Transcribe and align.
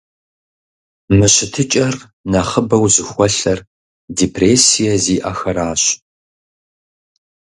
Мы 1.15 1.27
щытыкӀэр 1.33 1.95
нэхъыбэу 2.31 2.85
зыхуэлъэр 2.93 3.59
депрессие 4.17 4.93
зиӀэхэращ. 5.03 5.83